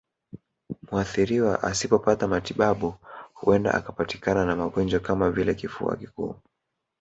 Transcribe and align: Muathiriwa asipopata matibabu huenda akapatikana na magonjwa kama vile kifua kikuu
Muathiriwa 0.91 1.63
asipopata 1.63 2.27
matibabu 2.27 2.95
huenda 3.33 3.73
akapatikana 3.73 4.45
na 4.45 4.55
magonjwa 4.55 4.99
kama 4.99 5.31
vile 5.31 5.55
kifua 5.55 5.95
kikuu 5.97 6.35